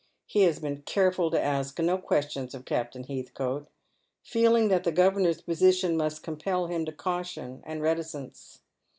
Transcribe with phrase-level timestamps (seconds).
[0.25, 3.67] He has been careful to ask no questions of Captain Heathcote,
[4.23, 8.61] feeling that the governor's position must compel him to caution and reticence.